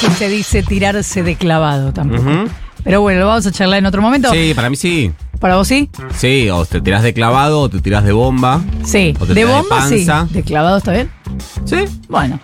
[0.00, 2.44] si se dice tirarse de clavado tampoco.
[2.84, 4.30] Pero bueno, lo vamos a charlar en otro momento.
[4.32, 5.10] Sí, para mí sí.
[5.40, 5.90] ¿Para vos sí?
[6.14, 8.62] Sí, o te tirás de clavado o te tirás de bomba.
[8.84, 9.14] Sí.
[9.18, 10.06] O te De tirás de bomba sí.
[10.30, 11.10] De clavado está bien.
[11.64, 11.84] Sí.
[12.08, 12.40] Bueno,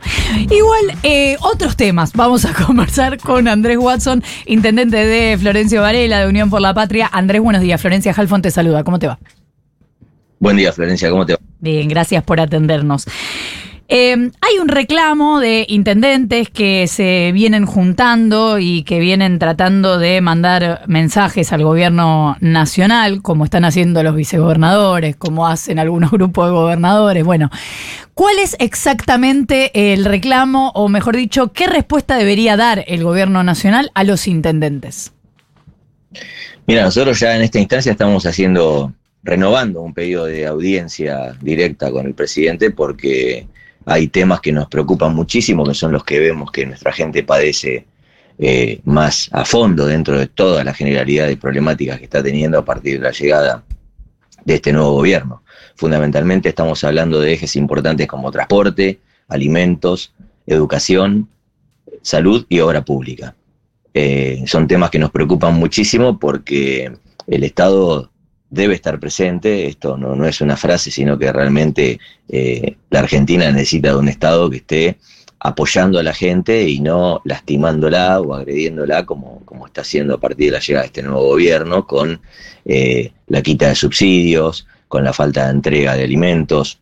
[0.51, 2.12] igual eh, otros temas.
[2.12, 7.09] Vamos a conversar con Andrés Watson, intendente de Florencio Varela, de Unión por la Patria.
[7.12, 7.80] Andrés, buenos días.
[7.80, 8.84] Florencia Halfon te saluda.
[8.84, 9.19] ¿Cómo te va?
[10.39, 11.39] Buen día, Florencia, ¿cómo te va?
[11.61, 13.07] Bien, gracias por atendernos.
[13.89, 20.20] Eh, hay un reclamo de intendentes que se vienen juntando y que vienen tratando de
[20.20, 26.53] mandar mensajes al gobierno nacional, como están haciendo los vicegobernadores, como hacen algunos grupos de
[26.53, 27.25] gobernadores.
[27.25, 27.51] Bueno,
[28.15, 33.91] ¿cuál es exactamente el reclamo, o mejor dicho, qué respuesta debería dar el gobierno nacional
[33.95, 35.12] a los intendentes?
[36.67, 38.92] Mira, nosotros ya en esta instancia estamos haciendo,
[39.23, 43.47] renovando un pedido de audiencia directa con el presidente porque
[43.86, 47.86] hay temas que nos preocupan muchísimo, que son los que vemos que nuestra gente padece
[48.38, 52.64] eh, más a fondo dentro de toda la generalidad de problemáticas que está teniendo a
[52.64, 53.64] partir de la llegada
[54.44, 55.42] de este nuevo gobierno.
[55.77, 60.12] Fundamentalmente estamos hablando de ejes importantes como transporte, alimentos,
[60.46, 61.28] educación,
[62.02, 63.34] salud y obra pública.
[63.94, 66.92] Eh, son temas que nos preocupan muchísimo porque
[67.27, 68.11] el Estado
[68.53, 73.92] debe estar presente, esto no, es una frase, sino que realmente eh, la Argentina necesita
[73.92, 74.98] de un Estado que esté
[75.41, 80.47] apoyando a la gente y no lastimándola o agrediéndola como, como está haciendo a partir
[80.47, 82.20] de la llegada de este nuevo gobierno con
[82.67, 86.78] eh, la quita de subsidios, con la falta de entrega de alimentos,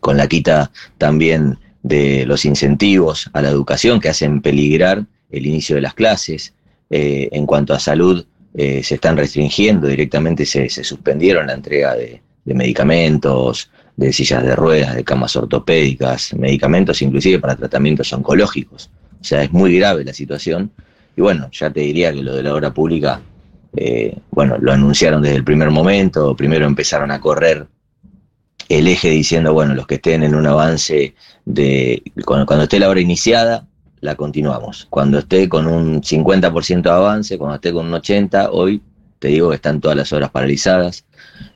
[0.00, 5.76] con la quita también de los incentivos a la educación que hacen peligrar el inicio
[5.76, 6.54] de las clases.
[6.88, 8.24] Eh, en cuanto a salud,
[8.58, 14.42] eh, se están restringiendo, directamente se, se suspendieron la entrega de, de, medicamentos, de sillas
[14.42, 18.90] de ruedas, de camas ortopédicas, medicamentos inclusive para tratamientos oncológicos.
[19.20, 20.70] O sea, es muy grave la situación.
[21.16, 23.20] Y bueno, ya te diría que lo de la obra pública,
[23.76, 27.66] eh, bueno, lo anunciaron desde el primer momento, primero empezaron a correr
[28.70, 31.14] el eje diciendo, bueno, los que estén en un avance
[31.44, 33.66] de, cuando, cuando esté la obra iniciada,
[34.06, 34.86] la continuamos.
[34.88, 38.80] Cuando esté con un 50% de avance, cuando esté con un 80%, hoy
[39.18, 41.04] te digo que están todas las obras paralizadas.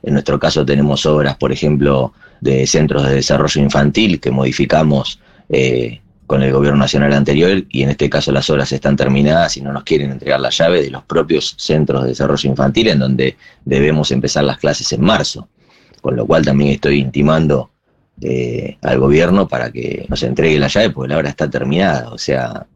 [0.03, 5.19] En nuestro caso tenemos obras, por ejemplo, de centros de desarrollo infantil que modificamos
[5.49, 9.61] eh, con el gobierno nacional anterior y en este caso las obras están terminadas y
[9.61, 13.37] no nos quieren entregar la llave de los propios centros de desarrollo infantil en donde
[13.65, 15.47] debemos empezar las clases en marzo.
[16.01, 17.70] Con lo cual también estoy intimando
[18.23, 22.11] eh, al gobierno para que nos entregue la llave, porque la obra está terminada.
[22.11, 22.67] O sea,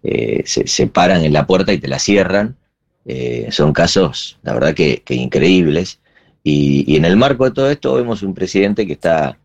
[0.00, 2.56] eh, se, paran en la puerta y te la cierran.
[3.04, 5.98] Eh, son casos, la verdad, que, increíbles.
[6.44, 9.36] Y, y, en el marco de todo esto vemos un presidente que está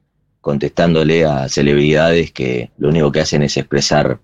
[0.42, 4.20] contestándole a celebridades que lo único que hacen es expresar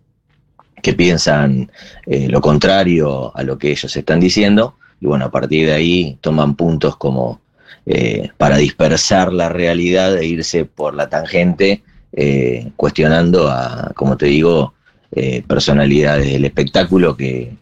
[0.83, 1.71] que piensan
[2.05, 4.77] lo contrario a lo que ellos están diciendo.
[5.01, 7.42] Y bueno, a partir de ahí toman puntos como
[7.85, 14.27] eh, para dispersar la realidad e irse por la tangente, eh, cuestionando a, como te
[14.27, 14.73] digo,
[15.11, 17.53] eh, personalidades del espectáculo que,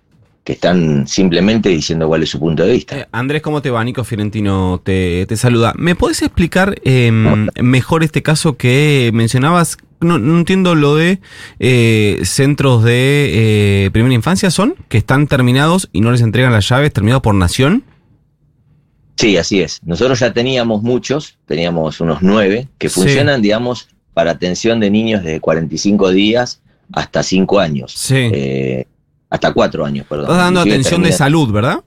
[0.44, 3.08] que, están simplemente diciendo cuál es su punto de vista.
[3.12, 3.84] Andrés, ¿cómo te va?
[3.84, 5.74] Nico Fiorentino te, te saluda.
[5.78, 6.76] ¿Me podés explicar
[7.62, 9.78] mejor este caso que mencionabas?
[10.02, 11.20] No, no entiendo lo de
[11.60, 14.76] eh, centros de primera infancia, ¿son?
[14.90, 17.84] Que están terminados y no les entregan las llaves, terminados por nación.
[19.22, 19.80] Sí, así es.
[19.84, 23.44] Nosotros ya teníamos muchos, teníamos unos nueve, que funcionan, sí.
[23.44, 26.62] digamos, para atención de niños de 45 días
[26.92, 27.94] hasta 5 años.
[27.96, 28.16] Sí.
[28.16, 28.88] Eh,
[29.30, 30.26] hasta 4 años, perdón.
[30.26, 31.84] Estás dando Inclusive atención de salud, ¿verdad?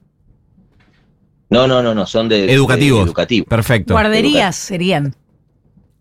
[1.51, 3.01] No, no, no, no, son de educativos.
[3.01, 3.47] De educativo.
[3.47, 3.95] Perfecto.
[3.95, 5.17] Guarderías serían.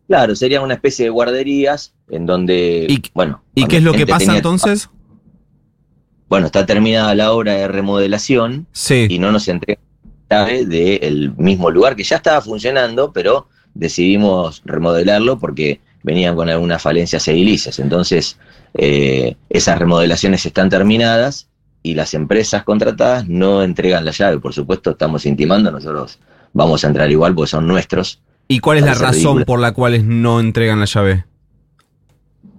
[0.08, 3.44] Claro, serían una especie de guarderías en donde, ¿Y, bueno.
[3.56, 4.38] ¿y qué es lo que pasa tenía...
[4.38, 4.88] entonces?
[6.30, 9.08] Bueno, está terminada la obra de remodelación sí.
[9.10, 9.48] y no nos
[10.42, 17.28] del mismo lugar que ya estaba funcionando, pero decidimos remodelarlo porque venían con algunas falencias
[17.28, 17.80] edilicias.
[17.80, 18.38] Entonces,
[18.74, 21.48] eh, esas remodelaciones están terminadas
[21.82, 24.40] y las empresas contratadas no entregan la llave.
[24.40, 26.20] Por supuesto, estamos intimando, nosotros
[26.54, 28.22] vamos a entrar igual porque son nuestros.
[28.48, 29.46] ¿Y cuál es la razón ridículo.
[29.46, 31.26] por la cual no entregan la llave?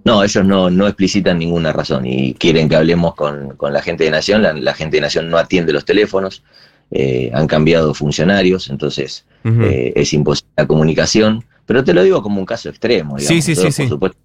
[0.03, 4.03] No, ellos no, no explicitan ninguna razón y quieren que hablemos con, con la gente
[4.03, 4.43] de Nación.
[4.43, 6.43] La, la gente de Nación no atiende los teléfonos.
[6.91, 9.65] Eh, han cambiado funcionarios, entonces uh -huh.
[9.65, 13.17] eh, es imposible la comunicación, pero te lo digo como un caso extremo.
[13.17, 13.27] Digamos.
[13.27, 14.17] Sí, sí, Nosotros, sí, por supuesto,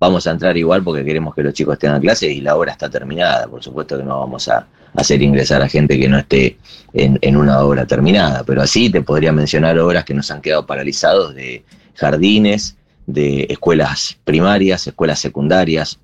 [0.00, 2.72] vamos a entrar igual porque queremos que los chicos estén a clase y la obra
[2.72, 3.46] está terminada.
[3.46, 6.58] Por supuesto que no vamos a hacer ingresar a gente que no esté
[6.92, 10.66] en, en una obra terminada, pero así te podría mencionar obras que nos han quedado
[10.66, 11.64] paralizados de
[11.94, 12.76] jardines,
[13.06, 15.98] de escuelas primarias, escuelas secundarias,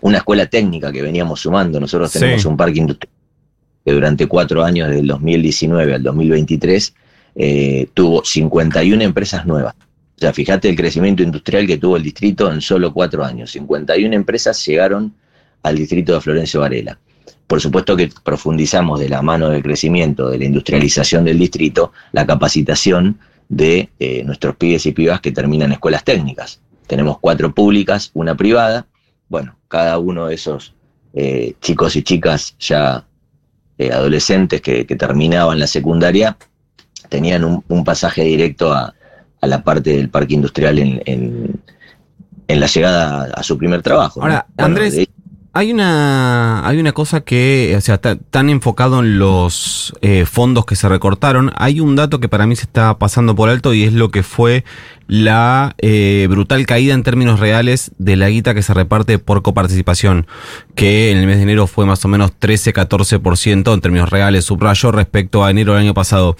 [0.00, 1.78] una escuela técnica que veníamos sumando.
[1.78, 3.19] Nosotros tenemos un parque industrial
[3.92, 6.94] durante cuatro años, del 2019 al 2023,
[7.36, 9.74] eh, tuvo 51 empresas nuevas.
[9.74, 13.52] O sea, fíjate el crecimiento industrial que tuvo el distrito en solo cuatro años.
[13.52, 15.14] 51 empresas llegaron
[15.62, 16.98] al distrito de Florencio Varela.
[17.46, 22.26] Por supuesto que profundizamos de la mano del crecimiento, de la industrialización del distrito, la
[22.26, 26.60] capacitación de eh, nuestros pibes y pibas que terminan escuelas técnicas.
[26.86, 28.86] Tenemos cuatro públicas, una privada.
[29.28, 30.74] Bueno, cada uno de esos
[31.12, 33.04] eh, chicos y chicas ya
[33.80, 36.36] eh, adolescentes que, terminaban la secundaria
[37.08, 38.94] tenían un, pasaje directo a,
[39.40, 44.20] la parte del parque industrial en, en, la llegada a, su primer trabajo.
[44.20, 45.08] Ahora, Andrés,
[45.52, 50.76] hay una, hay una cosa que, o sea, tan enfocado en los eh, fondos que
[50.76, 53.92] se recortaron, hay un dato que para mí se está pasando por alto y es
[53.92, 54.64] lo que fue
[55.08, 60.28] la eh, brutal caída en términos reales de la guita que se reparte por coparticipación,
[60.76, 64.92] que en el mes de enero fue más o menos 13-14% en términos reales, subrayo,
[64.92, 66.36] respecto a enero del año pasado.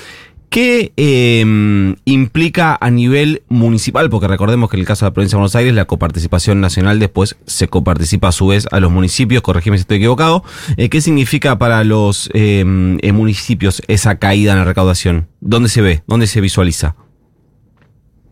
[0.50, 4.11] ¿Qué em, implica a nivel municipal?
[4.11, 6.99] Porque recordemos que en el caso de la provincia de Buenos Aires, la coparticipación nacional
[6.99, 10.43] después se coparticipa a su vez a los municipios, corregime si estoy equivocado.
[10.76, 15.29] Eh, ¿Qué significa para los em, eh, municipios esa caída en la recaudación?
[15.41, 16.02] ¿Dónde se ve?
[16.08, 16.97] ¿Dónde se visualiza?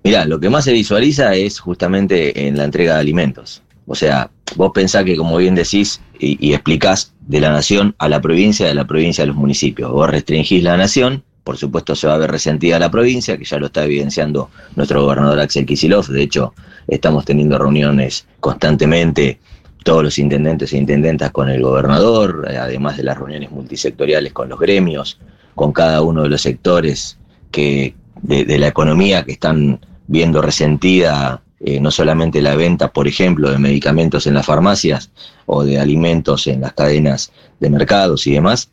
[0.03, 3.63] Mirá, lo que más se visualiza es justamente en la entrega de alimentos.
[3.87, 8.09] O sea, vos pensás que, como bien decís y, y explicás, de la nación a
[8.09, 9.93] la provincia, de la provincia a los municipios.
[9.93, 13.57] Vos restringís la nación por supuesto se va a ver resentida la provincia, que ya
[13.57, 16.07] lo está evidenciando nuestro gobernador Axel Kisilov.
[16.09, 16.53] De hecho,
[16.87, 19.39] estamos teniendo reuniones constantemente,
[19.83, 24.59] todos los intendentes e intendentas con el gobernador, además de las reuniones multisectoriales con los
[24.59, 25.21] gremios,
[25.55, 27.17] con cada uno de los sectores
[27.51, 33.51] que de, la economía que están viendo resentida eh, no solamente la venta, por ejemplo,
[33.51, 35.13] de medicamentos en las farmacias
[35.47, 38.71] o de alimentos en las cadenas de mercados y demás,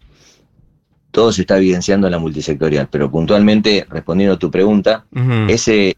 [1.15, 5.05] todo se está evidenciando en la multisectorial, pero puntualmente, respondiendo a tu pregunta,
[5.47, 5.95] ese,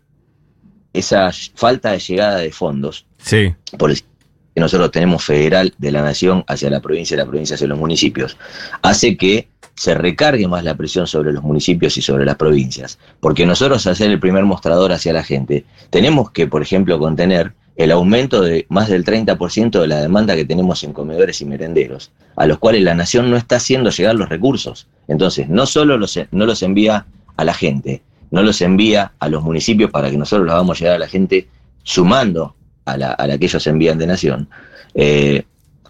[0.94, 3.52] esa falta de llegada de fondos, sí.
[3.80, 7.56] por el que nosotros tenemos federal de la nación hacia la provincia y la provincia
[7.56, 8.38] hacia los municipios,
[8.84, 13.48] hace que se recargue más la presión sobre los municipios y sobre las provincias, porque
[13.48, 18.42] nosotros hacer el primer mostrador hacia la gente, tenemos que, por ejemplo, contener el aumento
[18.42, 22.58] de más del 30% de la demanda que tenemos en comedores y merenderos, a los
[22.58, 24.88] cuales la nación no está haciendo llegar los recursos.
[25.08, 28.02] Entonces, no solo los, no los envía a la gente,
[28.32, 31.48] no los envía a los municipios para que nosotros los hagamos llegar a la gente
[31.84, 34.50] sumando a la, a la que ellos envían de nación.
[34.96, 35.44] Eh,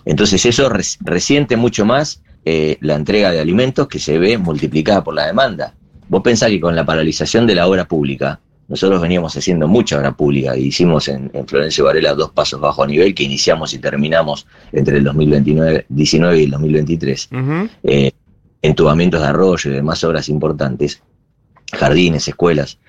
[0.04, 0.70] entonces eso
[1.02, 5.74] resiente mucho más eh, la entrega de alimentos que se ve multiplicada por la demanda.
[6.10, 10.12] Vos pensás que con la paralización de la obra pública, nosotros veníamos haciendo mucha obra
[10.12, 13.80] pública y hicimos en, en Florencio Varela dos pasos bajo a nivel que iniciamos y
[13.80, 17.30] terminamos entre el 2019 y el 2023.
[17.84, 18.12] Eh,
[18.62, 21.02] entubamientos de arroyo y demás obras importantes,
[21.74, 22.80] jardines, escuelas.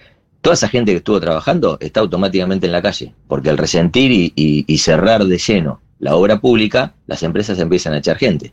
[0.40, 4.78] Toda esa gente que estuvo trabajando está automáticamente en la calle, porque al resentir y
[4.78, 8.52] cerrar de lleno la obra pública, las empresas empiezan a echar gente.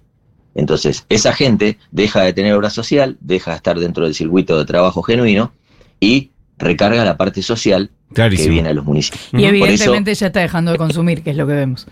[0.55, 4.65] Entonces, esa gente deja de tener obra social, deja de estar dentro del circuito de
[4.65, 5.51] trabajo genuino
[5.99, 9.29] y recarga la parte social que viene a los municipios.
[9.33, 11.87] Y evidentemente ya está dejando de consumir, que es lo que vemos.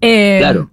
[0.00, 0.70] Eh, claro,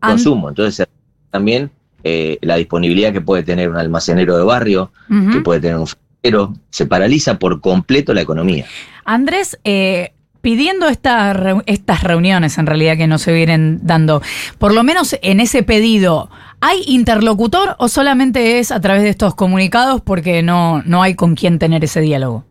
[0.00, 0.48] consumo.
[0.48, 0.86] Entonces
[1.30, 1.70] también
[2.04, 5.86] eh, la disponibilidad que puede tener un almacenero de barrio, que puede tener un
[6.24, 8.64] pero se paraliza por completo la economía.
[9.04, 10.13] Andrés, eh,
[10.44, 14.20] pidiendo estas reuniones en realidad que no se vienen dando,
[14.58, 16.28] por lo menos en ese pedido,
[16.60, 21.34] ¿hay interlocutor o solamente es a través de estos comunicados porque no, no hay con
[21.34, 22.44] quién tener ese diálogo?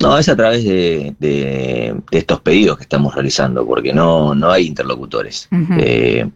[0.00, 5.50] No, es a través de, estos pedidos que estamos realizando, porque no, no hay interlocutores.
[5.78, 6.26] Eh,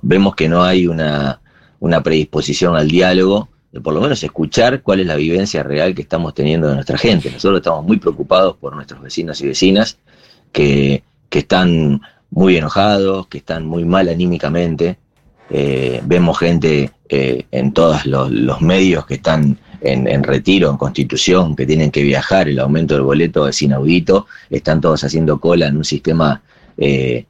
[0.00, 1.40] vemos, que no hay una,
[1.80, 3.48] una predisposición al diálogo
[3.82, 7.30] por lo menos escuchar cuál es la vivencia real que estamos teniendo de nuestra gente.
[7.30, 9.98] Nosotros estamos muy preocupados por nuestros vecinos y vecinas
[10.52, 14.96] que, están muy enojados, que están muy mal anímicamente.
[15.50, 21.66] Eh, vemos gente eh, en todos los, medios que están en, retiro, en constitución, que
[21.66, 25.84] tienen que viajar, el aumento del boleto es inaudito, están todos haciendo cola en un
[25.84, 26.40] sistema
[26.78, 27.26] eh,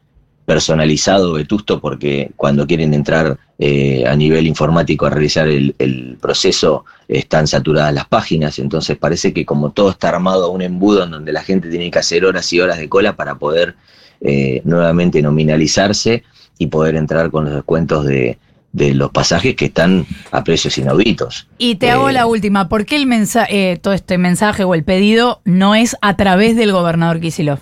[0.46, 5.74] personalizado, vetusto, porque cuando quieren entrar eh, a nivel informático a realizar el,
[6.20, 11.04] proceso están saturadas las páginas, entonces parece que como todo está armado a un embudo
[11.04, 13.74] en donde la gente tiene que hacer horas y horas de cola para poder
[14.20, 16.22] eh, nuevamente nominalizarse
[16.58, 18.38] y poder entrar con los descuentos de,
[18.72, 21.48] los pasajes que están a precios inauditos.
[21.58, 24.84] Y te hago la eh, última, ¿por qué el mensaje, todo este mensaje o el
[24.84, 27.60] pedido no es a través del gobernador Kisilov?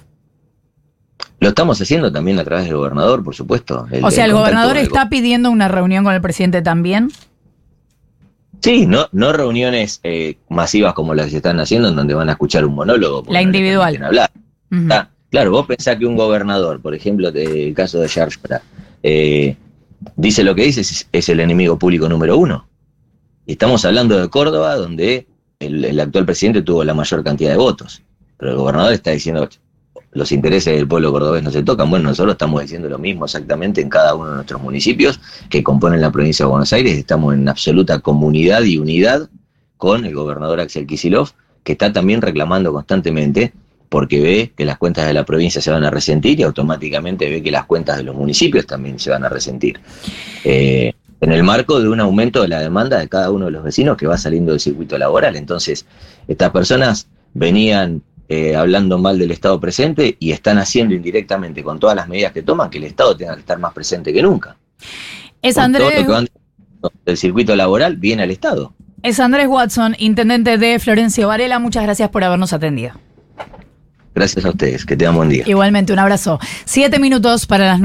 [1.45, 3.87] Lo estamos haciendo también a través del gobernador, por supuesto.
[4.03, 7.11] o sea, el, gobernador está pidiendo una reunión con el presidente también.
[8.63, 12.31] Sí, no, no reuniones eh, masivas como las que se están haciendo, en donde van
[12.31, 13.31] a escuchar un monólogo.
[13.31, 14.03] La individual.
[14.03, 14.31] Hablar.
[14.89, 18.63] Ah, claro, vos pensás que un gobernador, por ejemplo, el caso de Sharpstra,
[19.03, 19.55] eh,
[20.17, 22.67] dice lo que dice, es, el enemigo público número uno.
[23.45, 25.27] Y estamos hablando de Córdoba, donde
[25.59, 28.01] el, actual presidente tuvo la mayor cantidad de votos.
[28.39, 29.47] Pero el gobernador está diciendo,
[30.15, 31.91] los intereses del pueblo cordobés no se tocan.
[31.91, 36.01] Bueno, nosotros estamos diciendo lo mismo exactamente en cada uno de nuestros municipios que componen
[36.01, 36.97] la provincia de Buenos Aires.
[36.97, 39.29] Estamos en absoluta comunidad y unidad
[39.77, 41.31] con el gobernador Axel Kisilov,
[41.65, 43.53] que está también reclamando constantemente
[43.89, 47.43] porque ve que las cuentas de la provincia se van a resentir y automáticamente ve
[47.43, 49.79] que las cuentas de los municipios también se van a resentir.
[50.45, 53.63] Eh, en el marco de un aumento de la demanda de cada uno de los
[53.63, 55.37] vecinos que va saliendo del circuito laboral.
[55.37, 55.87] Entonces,
[56.29, 61.97] estas personas venían eh, hablando mal del Estado presente y están haciendo indirectamente con todas
[61.97, 64.57] las medidas que toman que el Estado tenga que estar más presente que nunca.
[65.43, 66.07] Es Andrés.
[67.05, 68.73] del circuito laboral viene al Estado.
[69.03, 71.59] Es Andrés Watson, intendente de Florencio Varela.
[71.59, 72.93] Muchas gracias por habernos atendido.
[74.15, 74.87] Gracias a ustedes.
[74.87, 75.45] Que tengan buen día.
[75.47, 76.39] Igualmente, un abrazo.
[76.65, 77.81] Siete minutos para las